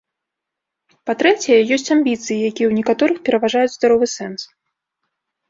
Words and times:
Па-трэцяе, 1.09 1.57
ёсць 1.77 1.91
амбіцыі, 1.97 2.39
якія 2.49 2.67
ў 2.67 2.73
некаторых 2.79 3.21
пераважваюць 3.29 3.75
здаровы 3.77 4.05
сэнс. 4.17 4.41